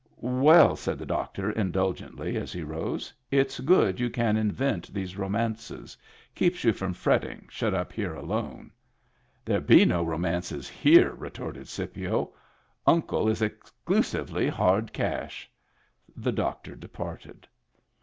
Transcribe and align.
"Well," 0.47 0.75
said 0.75 0.97
the 0.97 1.05
doctor 1.05 1.51
indulgently, 1.51 2.35
as 2.35 2.51
he 2.51 2.63
rose," 2.63 3.13
it's 3.29 3.59
good 3.59 3.99
you 3.99 4.09
can 4.09 4.35
invent 4.35 4.91
these 4.91 5.15
romances. 5.15 5.95
Keeps 6.33 6.63
you 6.63 6.73
from 6.73 6.91
fretting, 6.95 7.45
shut 7.51 7.75
up 7.75 7.93
here 7.93 8.15
alone."" 8.15 8.71
There'd 9.45 9.67
be 9.67 9.85
no 9.85 10.03
romances 10.03 10.67
here," 10.67 11.13
retorted 11.13 11.67
Scipio. 11.67 12.33
"Uncle 12.87 13.29
is 13.29 13.43
exclusively 13.43 14.47
hard 14.49 14.91
cash." 14.91 15.47
The 16.17 16.31
doctor 16.31 16.75
departed. 16.75 17.47